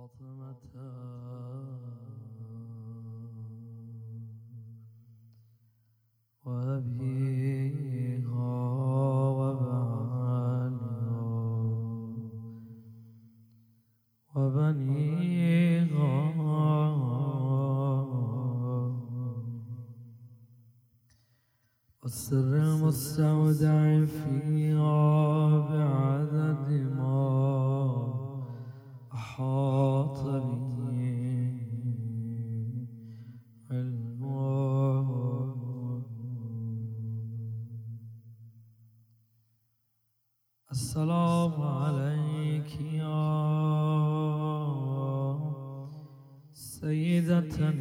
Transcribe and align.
فاطمة. 0.00 0.56
وأبي 6.44 8.24
غاب 8.26 9.62
عنه 9.62 10.80
وبني 14.36 15.84
غاب 15.92 16.50
والسر 22.02 22.52
المستودع 22.56 24.04
فيه 24.04 24.59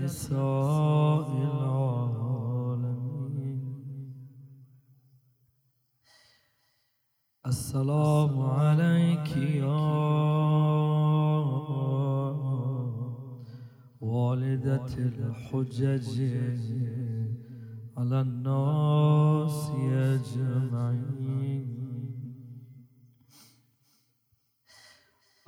نساء 0.10 1.30
السلام 7.46 8.42
عليك 8.42 9.38
يا 9.38 9.80
والدة 14.02 14.94
الحجج 14.98 16.16
على 17.98 18.22
الناس 18.22 19.60
أجمعين. 20.14 21.30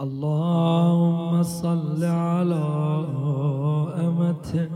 اللهم 0.02 1.44
صل 1.44 2.03
على 2.03 2.66
أمتك 4.12 4.72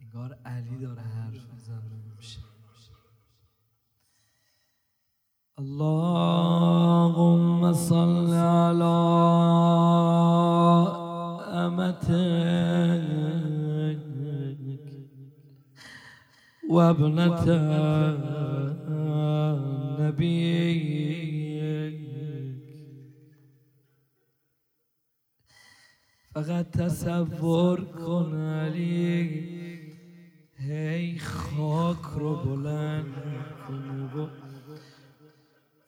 انگار 0.00 0.38
علی 0.44 0.78
داره 0.78 1.00
حرف 1.00 1.46
اللهم 5.58 7.72
صل 7.72 8.32
على 8.32 8.92
أمتك 11.66 12.12
وابنة 16.68 17.44
نبيك. 20.00 21.01
فقط 26.34 26.70
تصور 26.70 27.80
کن 27.84 28.34
علی. 28.34 29.52
هی 30.68 31.18
خاک 31.18 32.02
رو 32.16 32.36
بلند 32.36 33.14
کنه 33.68 34.28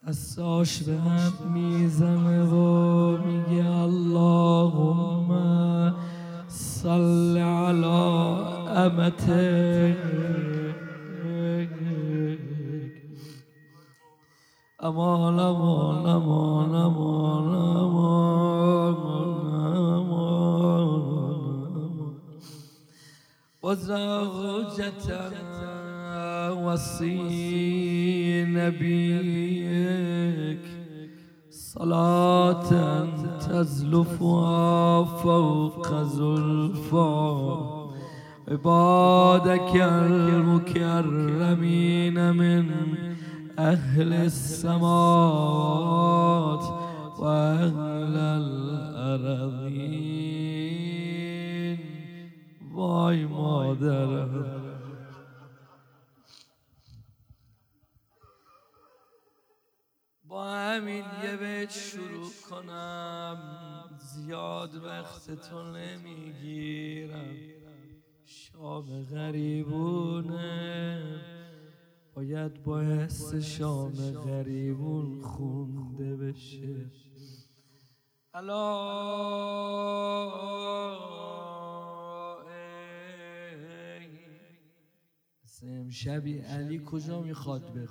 اساش 0.03 0.83
به 0.83 0.97
هم 0.97 1.53
می‌زنه 1.53 2.43
و 2.43 3.17
میگه 3.17 3.69
اللهم 3.69 5.31
صل 6.47 7.37
علی 7.37 7.85
امتک 8.75 9.97
امان 14.79 15.39
امان 15.39 16.05
امان 16.05 16.75
امان 16.75 17.55
امان 17.55 17.94
وزوجة 23.65 25.05
وصي 26.53 28.45
نبيك 28.45 29.45
صلاة 31.49 32.69
تزلفها 33.39 35.03
فوق 35.03 35.93
زلفا 36.03 37.25
عبادك 38.47 39.75
المكرمين 40.05 40.97
من 42.35 42.65
أهل 43.59 44.13
السماوات 44.13 44.85
وأهل 47.19 48.15
الأرضين. 48.41 50.14
وای 52.95 53.25
مادر. 53.25 54.25
با 60.23 60.45
همین 60.51 61.03
یه 61.23 61.37
بیت 61.37 61.71
شروع 61.71 62.31
کنم. 62.49 63.37
زیاد 63.97 64.75
وقت 64.75 65.53
نمی‌گیرم. 65.53 67.35
شام 68.25 69.03
غریبونه. 69.03 70.35
باید 72.13 72.63
با 72.63 72.81
حس 72.81 73.35
شام 73.35 74.11
غریبون 74.11 75.21
خونده 75.21 76.15
بشه. 76.15 76.91
الا 78.33 78.85
شبی 85.89 86.39
علی 86.39 86.81
کجا 86.85 87.21
می‌خواد 87.21 87.73
بره؟ 87.73 87.87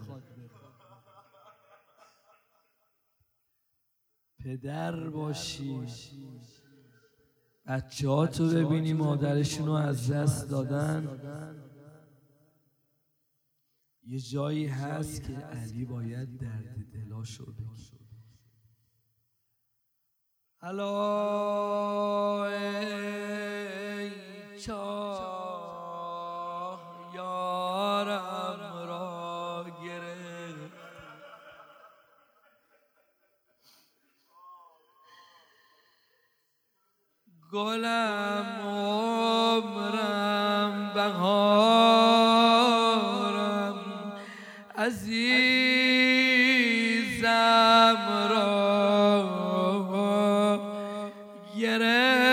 پدر 4.39 5.09
باشی. 5.09 5.87
بچه 7.67 8.09
ها 8.09 8.27
تو 8.27 8.49
ببینی 8.49 8.93
مادرشون 8.93 9.67
رو 9.67 9.73
از 9.73 10.11
دست 10.11 10.51
دادن. 10.51 11.21
یه 14.07 14.21
جایی 14.21 14.67
هست 14.67 15.23
که 15.23 15.33
علی 15.33 15.85
باید 15.85 16.39
درد 16.39 16.93
دلاشو 16.93 17.53
بگی 17.53 17.65
حالا 20.61 22.45
ای 22.45 24.11
گلم 37.55 38.47
عمرم 38.67 40.11
بهارم 40.95 42.15
عزیزم 44.79 45.67
را 48.31 48.55
گرفتم. 51.61 52.25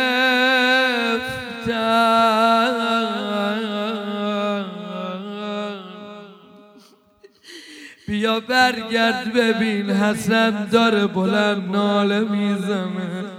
بیا 8.08 8.40
برگرد 8.40 9.34
ببین 9.34 9.90
حسن 9.90 10.66
داره 10.66 11.08
بلند 11.08 11.72
ناله 11.72 12.20
می‌زنه. 12.20 13.31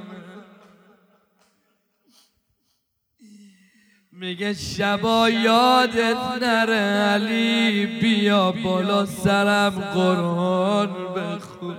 میگه 4.22 4.54
شبا 4.54 5.30
یادت 5.30 6.16
نره 6.42 6.80
علی 7.14 7.86
بیا 7.86 8.52
بالا 8.52 9.06
سرم 9.06 9.70
قرآن 9.94 10.88
بخون. 10.88 11.76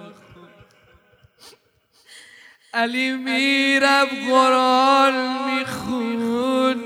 علی 2.73 3.11
میرم 3.11 4.07
قرآن 4.29 5.13
میخون. 5.45 6.83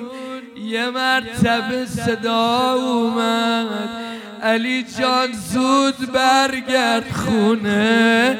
یه 0.57 0.89
مرتبه 0.89 1.85
صدا 1.85 2.73
اومد. 2.73 3.89
علی 4.43 4.85
جان 4.99 5.31
زود 5.31 6.11
برگرد 6.11 7.11
خونه. 7.11 8.37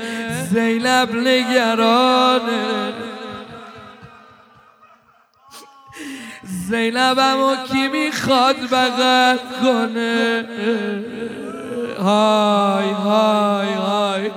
زینب 0.50 1.16
نگرانه. 1.16 3.07
زینبم 6.70 7.40
و 7.40 7.56
کی 7.72 7.88
می‌خواد 7.88 8.56
بغل 8.56 9.38
کنه؟ 9.62 10.46
های 12.00 12.90
های 12.90 13.74
های. 13.74 14.32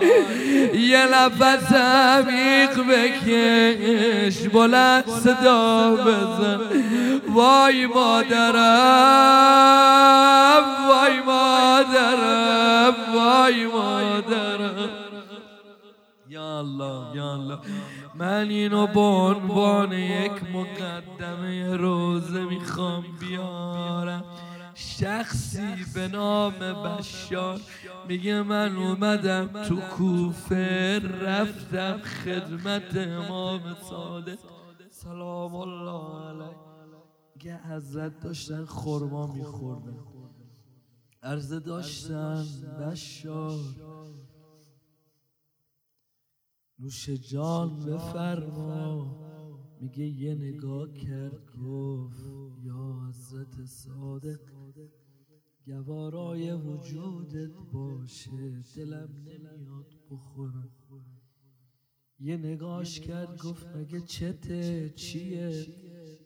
یه 0.74 1.06
نفس 1.06 1.72
عمیق 1.72 2.80
بکش 2.90 4.48
بلند 4.48 5.08
صدا 5.08 5.96
بزن. 5.96 6.60
وای 7.34 7.86
مادرم 7.86 8.60
وای 10.88 11.20
مادرم 11.26 12.94
وای 13.14 13.66
مادرم. 13.66 14.90
یا 16.28 16.58
الله 16.58 17.16
یا 17.16 17.32
الله. 17.32 17.58
من 18.20 18.48
اینو 18.48 18.86
به 18.86 19.00
عنوان 19.00 19.92
یک 19.92 20.32
مقدمه 20.54 21.76
روزه 21.76 22.44
می‌خوام 22.44 23.04
بیارم. 23.20 24.24
شخصی 24.74 25.84
به 25.94 26.08
نام 26.08 26.52
بشار 26.58 27.60
میگه 28.08 28.42
من 28.42 28.76
اومدم 28.76 29.62
تو 29.62 29.80
کوفه 29.80 30.98
رفتم 30.98 31.98
خدمت 31.98 32.96
امام 32.96 33.76
صادق. 33.90 34.38
سلام 34.90 35.54
الله 35.54 36.28
علیه. 36.28 36.56
میگه 37.34 37.56
حضرت 37.56 38.20
داشتن 38.20 38.64
خورما 38.64 39.26
میخوردن. 39.26 39.96
عرضه 41.22 41.60
داشتن 41.60 42.44
بشار. 42.80 43.58
نوش 46.80 47.10
جان 47.10 47.78
بفرما. 47.80 49.16
میگه 49.80 50.04
یه 50.04 50.34
نگاه 50.34 50.92
کرد 50.92 51.52
گفت 51.62 52.24
یا 52.62 53.00
حضرت 53.08 53.64
صادق 53.64 54.40
گوارای 55.66 56.52
وجودت 56.52 57.56
باشه 57.72 58.62
دلم 58.76 59.08
نمیاد 59.24 59.86
بخورم. 60.10 60.70
یه 62.18 62.36
نگاش 62.36 63.00
کرد 63.00 63.42
گفت 63.42 63.66
مگه 63.76 64.00
چته؟ 64.00 64.90
چیه؟ 64.90 65.66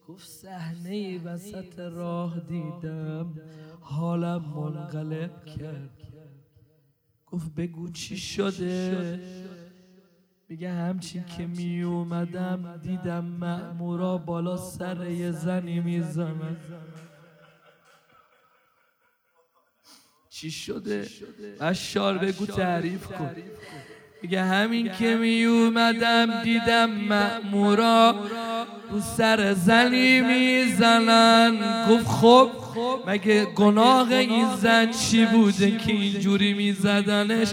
گفت 0.08 0.28
صحنه 0.28 1.22
وسط 1.24 1.78
راه 1.78 2.40
دیدم 2.40 3.34
حالم 3.80 4.44
منقلب 4.56 5.44
کرد. 5.44 6.00
گفت 7.26 7.54
بگو 7.54 7.88
چی 7.90 8.16
شده؟ 8.16 9.20
میگه 10.48 10.72
همچین 10.72 11.24
که 11.24 11.46
می 11.46 11.82
اومدم 11.82 12.76
دیدم 12.76 13.24
مأمورا 13.24 14.18
بالا 14.18 14.56
سر 14.56 15.10
یه 15.10 15.30
زنی 15.30 15.80
می‌زنن 15.80 16.56
چی 20.28 20.50
شده؟ 20.50 21.08
اشار 21.60 22.18
بگو 22.18 22.46
تعریف 22.46 23.06
کن. 23.06 23.34
میگه 24.24 24.42
همین 24.42 24.90
که 24.98 25.16
می 25.16 25.44
اومدم 25.44 26.42
دیدم 26.42 26.90
مأمورا 26.90 28.14
رو 28.90 29.00
سر 29.16 29.52
زنی 29.52 30.20
می‌زنن. 30.20 31.56
گفت 31.90 32.06
خب 32.06 32.50
مگه 33.06 33.44
گناه 33.44 34.12
این 34.12 34.46
زن 34.62 34.90
چی 34.90 35.26
بوده 35.26 35.70
که 35.70 35.92
اینجوری 35.92 36.54
میزدنش. 36.54 37.48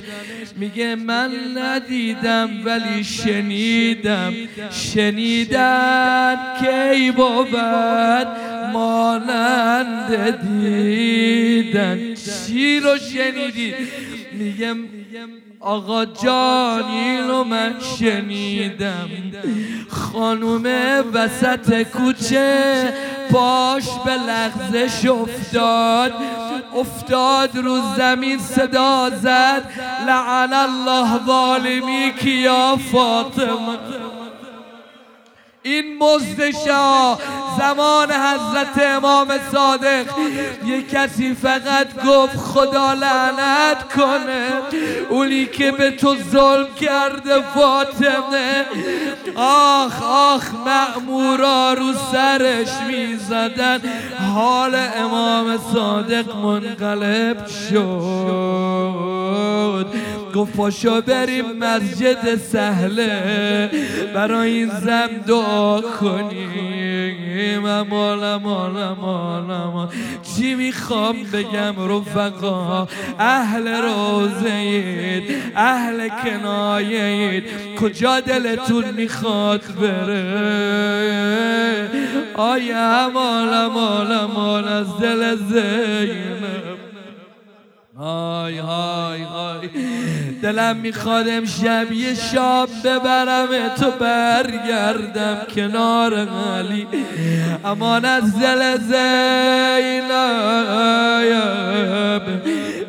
میگه 0.56 0.95
من 0.95 1.31
ندیدم 1.57 2.50
ولی 2.65 3.03
شنیدم. 3.03 4.33
شنیدن 4.71 6.38
کی 6.59 7.12
بود؟ 7.12 8.27
مانند 8.74 10.41
دیدن. 10.47 12.13
چی 12.47 12.79
رو 12.79 12.97
شنیدی؟ 12.97 13.74
میگم 14.33 14.77
آقا 15.62 16.06
جان 16.06 16.84
اینو 16.84 17.44
من 17.44 17.75
شنیدم. 18.00 19.10
خانوم 19.90 20.66
وسط 21.13 21.84
کوچه 21.84 22.94
پاش 23.31 23.84
به 24.06 24.12
لغزش 24.12 25.06
افتاد. 25.06 26.13
افتاد 26.75 27.58
رو 27.58 27.81
زمین 27.98 28.40
صدا 28.40 29.10
زد. 29.10 29.72
لعن 30.08 30.54
الله 30.54 31.25
ظالمی 31.25 32.13
که 32.19 32.30
یا 32.30 32.78
فاطمه. 32.92 33.78
این 35.63 35.98
مزدشا 35.98 37.18
زمان 37.59 38.12
حضرت 38.12 38.86
امام 38.95 39.27
صادق. 39.51 40.06
یه 40.65 40.81
کسی 40.81 41.33
فقط 41.33 42.06
گفت 42.06 42.38
خدا 42.38 42.94
لعنت 42.94 43.94
کنه. 43.95 44.48
اونی 45.09 45.45
که 45.45 45.71
به 45.71 45.92
تو 45.92 46.15
ظلم 46.31 46.68
کرده 46.81 47.42
فاطمه. 47.56 48.65
آخ 49.36 50.03
آخ 50.03 50.44
مأمورا 50.65 51.74
رو 51.74 51.94
سرش 52.12 52.69
می‌زدن. 52.88 53.81
حال 54.36 54.75
امام 54.98 55.59
صادق 55.74 56.36
منقلب 56.36 57.48
شد. 57.48 58.62
گفت 60.36 60.54
پاشو 60.54 61.01
بریم 61.01 61.51
مسجد 61.51 62.36
سهله. 62.36 63.69
برای 64.13 64.51
این 64.51 64.69
زم 64.69 65.10
دعا 65.28 65.81
کنیم. 65.81 67.66
امان 67.66 68.24
امان 68.24 68.78
امان 68.78 69.51
امان 69.51 69.89
چی 70.24 70.56
می‌خوام 70.56 71.16
بگم 71.33 71.75
رفقا؟ 71.89 72.88
اهل 73.19 73.68
روزه 73.68 75.24
اهل 75.56 76.10
کنایه 76.24 77.44
کجا 77.81 78.19
دلتون 78.19 78.86
می‌خواد 78.92 79.62
بره؟ 79.81 80.92
آیا 82.36 83.06
امان 83.06 83.54
امان 83.54 84.12
امان 84.12 84.68
از 84.68 84.98
دل 84.98 85.36
زینب؟ 85.36 86.70
های 88.01 88.57
های 88.57 89.21
های 89.21 89.68
دلم 90.41 90.75
می‌خواد 90.75 91.27
امشب 91.29 91.91
یه 91.91 92.13
شاب 92.13 92.70
ببرم 92.84 93.75
تو 93.75 93.91
برگردم 93.91 95.38
کنار 95.55 96.27
علی 96.58 96.88
امان 97.65 98.05
از 98.05 98.39
دل 98.39 98.77
زینب. 98.77 100.12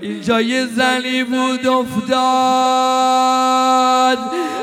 اینجا 0.00 0.40
یه 0.40 0.66
زنی 0.66 1.24
بود 1.24 1.66
افتاد. 1.66 2.12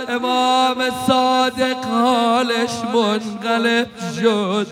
امام 0.09 0.77
صادق 1.07 1.85
حالش 1.85 2.71
منقلب 2.93 3.87
شد. 4.21 4.67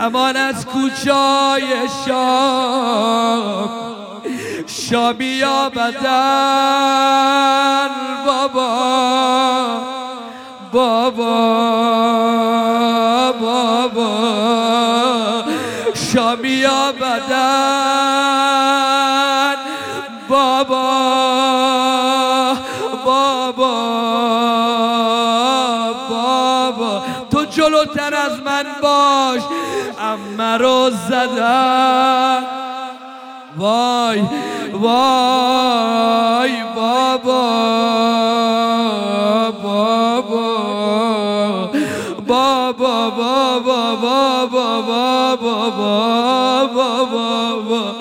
امان 0.00 0.36
از 0.36 0.66
کوچای 0.66 1.62
شام 2.06 3.95
شابی 4.76 5.44
بدن 5.76 6.26
بابا 8.26 8.68
بابا 10.72 11.22
بابا. 13.40 14.08
شامی 15.94 16.66
بدن 17.00 17.56
بابا 20.28 20.82
بابا 23.04 23.74
بابا. 26.10 27.02
تو 27.30 27.44
جلوتر 27.44 28.14
از 28.14 28.40
من 28.44 28.64
باش 28.82 29.42
اما 30.00 30.56
رو 30.56 30.90
زدن. 31.08 32.42
وای. 33.58 34.22
وای 34.82 36.52
بابا 36.76 37.42
بابا 42.30 43.10
بابا 43.60 43.60
بابا 43.60 44.46
بابا 44.46 45.36
بابا 45.36 47.04
بابا 47.04 47.94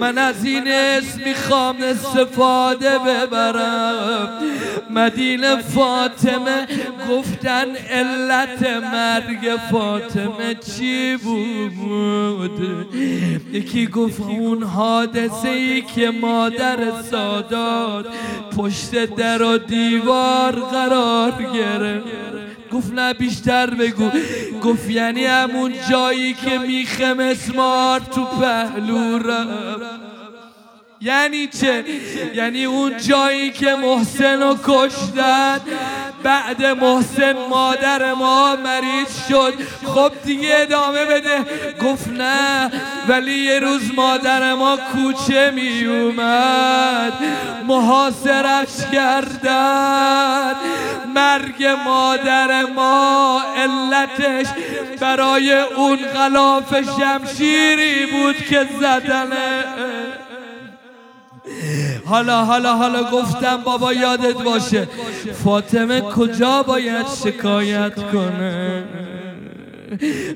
من 0.00 0.18
از 0.18 0.44
این 0.44 0.68
اسم 0.68 1.20
می‌خوام 1.24 1.76
استفاده 1.82 2.98
ببرم. 2.98 4.28
مدینه 4.94 5.56
فاطمه 5.56 6.66
گفتن 7.10 7.76
علت 7.76 8.62
مرگ 8.92 9.58
فاطمه 9.70 10.54
چی 10.54 11.16
بود؟ 11.16 12.86
یکی 13.52 13.86
گفت 13.86 14.20
اون 14.20 14.62
حادثه 14.62 15.48
ای 15.48 15.82
که 15.82 16.10
مادر 16.10 16.78
سادات 17.10 18.06
پشت 18.56 19.04
در 19.04 19.42
و 19.42 19.58
دیوار 19.58 20.52
قرار 20.52 21.32
گرفت. 21.54 22.06
گفت 22.72 22.92
نه 22.94 23.14
بیشتر 23.14 23.70
بگو. 23.70 24.10
گفت 24.62 24.90
یعنی 24.90 25.24
همون 25.24 25.72
جایی 25.90 26.34
که 26.34 26.58
میخه 26.58 27.14
مسمار 27.14 28.00
تو 28.00 28.24
پهلو 28.24 29.18
یعنی 31.02 31.46
چه؟ 31.46 31.84
یعنی 32.34 32.64
اون 32.64 32.96
جایی 32.98 33.50
که 33.50 33.74
محسن 33.74 34.42
رو 34.42 34.58
کشتن. 34.64 35.60
بعد 36.22 36.64
محسن 36.64 37.32
مادر 37.50 38.12
ما 38.12 38.56
مریض 38.56 39.28
شد. 39.28 39.54
خب 39.86 40.12
دیگه 40.24 40.54
ادامه 40.56 41.04
بده. 41.04 41.44
گفت 41.82 42.08
نه 42.08 42.70
ولی 43.08 43.32
یه 43.32 43.58
روز 43.58 43.94
مادر 43.94 44.54
ما 44.54 44.76
کوچه 44.76 45.50
می 45.50 45.84
اومد 45.84 47.12
محاصرش 47.66 48.68
کردن. 48.92 50.54
مرگ 51.14 51.64
مادر 51.84 52.62
ما 52.62 53.42
علتش 53.56 54.46
برای 55.00 55.52
اون 55.52 55.96
غلاف 55.96 56.74
شمشیری 56.74 58.06
بود 58.06 58.36
که 58.36 58.68
زدنه 58.80 59.64
حالا 62.04 62.44
حالا 62.44 62.74
حالا 62.74 63.02
گفتم 63.02 63.56
بابا 63.56 63.92
یادت 63.92 64.42
باشه. 64.42 64.88
فاطمه 65.44 66.00
کجا 66.00 66.62
باید 66.62 67.06
شکایت 67.24 67.94
کنه؟ 68.12 68.84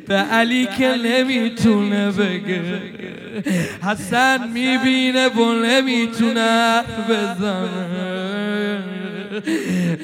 به 0.08 0.14
علی 0.14 0.68
که 0.78 0.94
نمی‌تونه 1.04 2.10
بگه. 2.10 2.62
حسن 3.82 4.48
می‌بینه 4.48 5.28
و 5.28 5.52
نمی‌تونه 5.52 6.82
بزنه. 7.08 8.82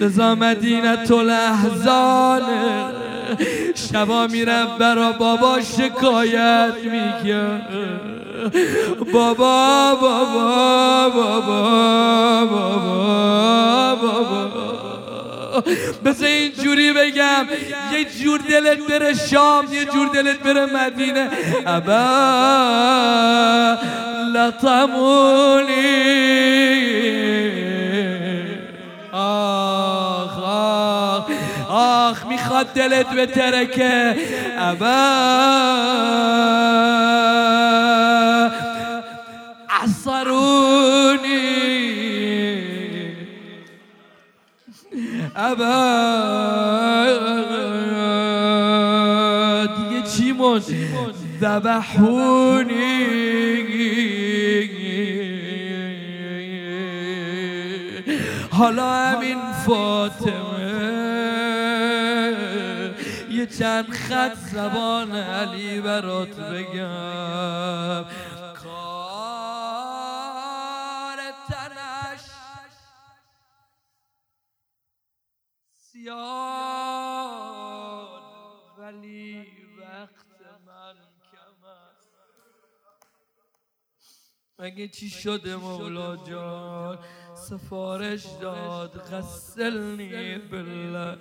رضا 0.00 0.35
مدینه 0.35 0.97
تو 0.97 1.23
لحظانه. 1.23 2.85
شبا 3.75 4.26
میرم 4.26 4.66
برا 4.78 5.12
بابا 5.12 5.61
شکایت 5.61 6.75
میگه 6.85 7.45
بابا 9.12 9.94
بابا 9.94 11.11
بابا 11.11 11.40
بابا 13.94 14.22
بابا. 14.22 14.62
بس 16.04 16.22
اینجوری 16.22 16.92
بگم 16.92 17.46
یه 17.92 18.04
جور 18.22 18.40
دلت 18.50 18.78
بره 18.88 19.14
شام 19.14 19.72
یه 19.72 19.84
جور 19.84 20.08
دلت 20.08 20.38
بره 20.38 20.66
مدینه. 20.66 21.30
ابا 21.66 22.02
لطمونی 24.34 25.92
آخ 29.12 29.62
آخ 32.11 32.26
می‌خواد 32.26 32.66
دلت 32.66 33.06
بتره 33.06 33.66
که 33.66 34.16
ابا. 34.59 35.92
ابد 45.37 45.68
دیگه 49.76 50.02
چی 50.02 50.32
مون 50.32 50.62
ذبحونی. 51.40 52.73
حالا 58.50 58.90
همین 58.90 59.38
فاطمه. 59.66 60.51
یه 63.42 63.49
چند 63.49 63.90
خط 63.90 64.34
زبان 64.34 65.12
علی 65.16 65.80
برات 65.80 66.40
بگم. 66.40 68.04
زیاد 75.75 76.22
ولی 78.78 79.46
وقت 79.80 80.26
من 80.66 80.94
کم 81.32 81.64
است. 81.64 82.12
مگه 84.62 84.88
چی 84.88 85.11
شده 85.11 85.57
مولا 85.57 86.16
جان؟ 86.16 86.99
سفارش 87.35 88.26
داد 88.40 88.90
غسلنی 89.12 90.38
بالله 90.38 91.16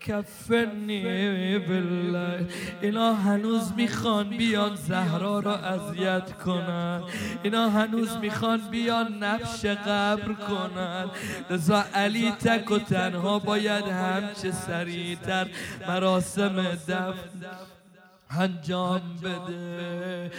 کفنی 0.00 1.58
بالله 1.58 2.46
اینا 2.82 3.14
هنوز 3.14 3.72
می‌خوان 3.76 4.28
بیان 4.28 4.76
زهرا 4.76 5.38
را 5.40 5.56
اذیت 5.56 6.32
کنن. 6.32 7.02
اینا 7.42 7.70
هنوز 7.70 8.16
می‌خوان 8.16 8.60
بیان 8.70 9.18
نفش 9.18 9.66
قبر 9.66 10.32
کنن. 10.32 11.10
لذا 11.50 11.84
علی 11.94 12.30
تک 12.30 12.70
و 12.70 12.78
تنها 12.78 13.38
باید 13.38 13.84
همچه 13.84 14.50
سریعتر 14.50 15.48
مراسم 15.88 16.62
دفن 16.62 17.14
انجام 18.30 19.02
بده. 19.22 20.30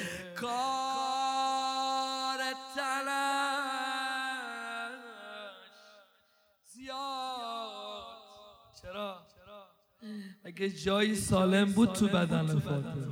اگه 10.55 10.69
جایی 10.69 11.15
سالم 11.15 11.72
بود 11.72 11.93
تو 11.93 12.07
بدن 12.07 12.60
فاطمه. 12.60 13.07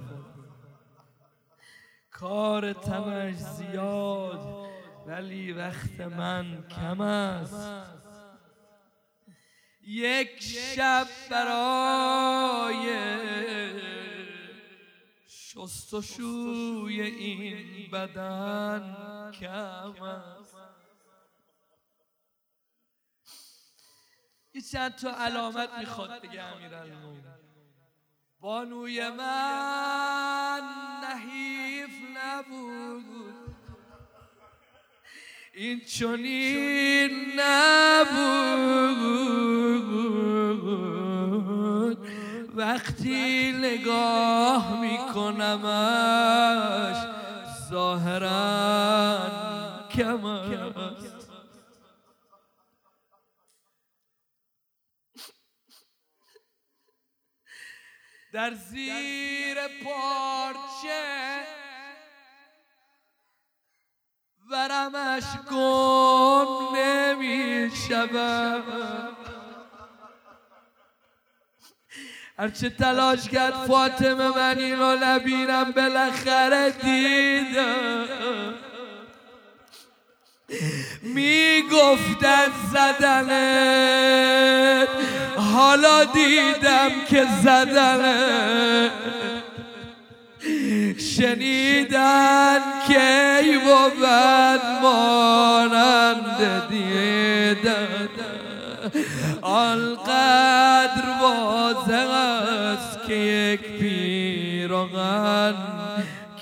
کار 2.12 2.74
تنش 2.74 3.36
زیاد 3.36 4.68
ولی 5.08 5.52
وقت 5.52 6.02
من 6.02 6.64
کم 6.70 7.02
است. 7.02 7.90
یک 9.82 10.42
شب 10.42 11.08
برای 11.32 12.88
شستشوی 15.28 17.02
این 17.02 17.92
بدن 17.92 18.96
کم 19.40 20.04
است. 20.04 20.61
یه 24.54 24.62
چند 24.62 24.96
تا 24.96 25.16
علامت 25.16 25.70
می‌خواد 25.80 26.22
بگه 26.22 26.42
امیرالمومنین. 26.42 27.24
بانوی 28.40 29.10
من 29.10 30.62
نحیف 31.04 31.90
نبود. 32.18 33.06
این 35.54 35.80
چنین 35.80 37.40
نبود. 37.40 38.32
وقتی 42.56 43.52
نگاه 43.52 44.82
میکنمش 44.82 46.18
ظاهرا 47.70 49.20
کم 49.90 50.26
در 58.34 58.54
زیر 58.54 59.56
پارچه. 59.84 61.42
ورمش 64.52 65.24
گم 65.52 66.76
نمی 66.78 67.72
شود 67.88 69.14
هرچه 72.38 72.70
تلاش 72.70 73.30
کرد 73.30 73.54
فاطمه 73.54 74.28
من 74.38 74.58
اینو 74.60 74.96
نبینم 74.96 75.72
بالاخره 75.72 76.72
دیدم 76.72 78.54
می‌گفتن 81.02 82.48
زدنت 82.72 84.31
حالا 85.54 86.04
دیدم 86.04 86.92
که 87.10 87.26
زدنت 87.44 88.92
شنیدن 90.98 92.60
کی 92.88 93.58
بود 93.58 94.06
مانند 94.82 96.70
دیدن. 96.70 98.10
آنقدر 99.42 101.04
واضح 101.22 102.10
است 102.10 103.00
که 103.08 103.14
یک 103.14 103.62
پیراهن 103.80 105.56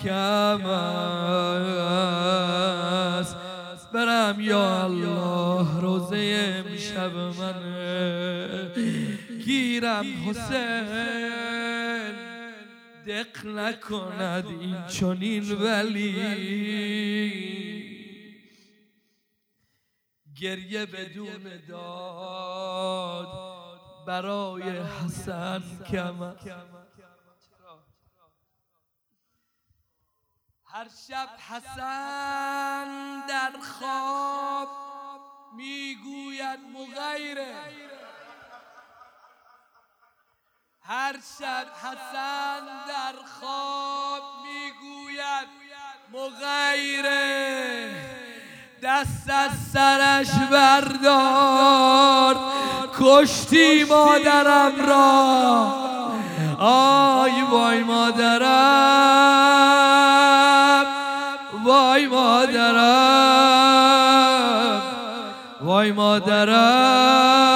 کم 0.03 0.65
است. 0.65 1.89
برم 3.93 4.35
یا 4.39 4.83
الله 4.83 5.81
روزه 5.81 6.53
امشب 6.65 7.15
من 7.15 7.53
گیرم 9.49 10.05
حسین. 10.29 12.15
دق 13.07 13.45
نکند 13.45 14.45
این 14.45 14.87
چنین 14.87 15.51
ولی 15.51 16.15
گریه 20.41 20.85
بدون 20.85 21.61
داد 21.67 23.27
برای 24.07 24.63
حسن 24.79 25.63
کم 25.91 26.35
هر 30.65 30.87
شب 31.07 31.29
حسن 31.49 32.87
در 33.27 33.51
خواب 33.61 34.69
می‌گوید 35.55 36.59
مغیره. 36.59 37.98
هر 40.91 41.13
شب 41.13 41.67
حسن 41.83 42.65
در 42.87 43.15
خواب 43.39 44.23
می‌گوید 44.43 45.47
مغیره 46.13 47.89
دست 48.83 49.29
از 49.29 49.51
سرش 49.73 50.31
بردار 50.51 52.35
کشتی 52.99 53.83
مادرم 53.83 54.71
را 54.87 55.73
آی 56.59 57.41
وای 57.41 57.83
مادرم 57.83 58.45
وای 61.63 62.07
مادرم 62.07 62.89
وای 65.61 65.91
مادرم. 65.91 67.48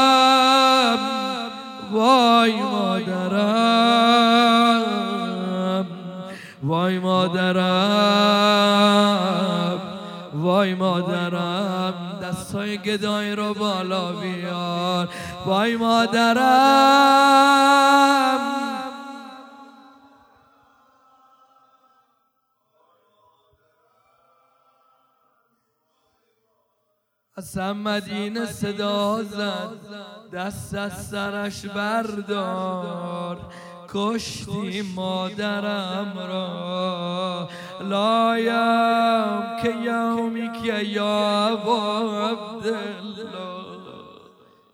وای 6.64 7.00
مادرم 7.00 7.54
وای 10.34 10.76
مادرم 10.76 12.20
دستای 12.24 12.78
گدای 12.78 13.36
رو 13.36 13.54
بالا 13.54 14.14
بیار. 14.14 15.10
وای 15.46 15.76
مادرم. 15.76 16.44
از 27.36 27.58
مدینه 27.58 28.46
صدا 28.46 29.24
زد 29.24 29.70
دست 30.34 30.74
از 30.74 31.08
سرش 31.08 31.66
بردار. 31.66 33.38
کشتی 33.94 34.82
مادرم 34.96 36.14
را. 36.18 37.50
لایم 37.82 39.62
که 39.62 39.70
یومی 39.70 40.52
که 40.62 40.84
یا 40.84 41.48
عبدالله. 42.32 43.24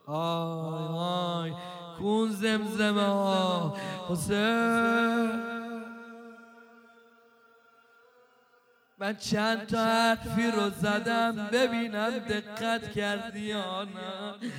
آی 0.07 0.89
آی 0.97 1.53
کون 1.99 2.31
زمزمه 2.31 3.71
حسین. 4.09 5.49
من 8.99 9.15
چند 9.17 9.65
تا 9.67 9.83
حرفی 9.83 10.51
رو 10.51 10.69
زدم 10.69 11.49
ببینم 11.51 12.09
دقت 12.09 12.91
کردی 12.91 13.39
یا 13.39 13.83
نه. 13.83 14.49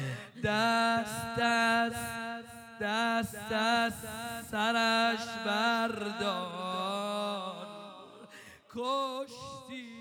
دست 0.45 1.37
دست. 1.39 2.60
دست 2.81 3.37
دست 3.53 4.07
سرش 4.51 5.27
بردار. 5.47 6.51
کشتی 8.75 10.00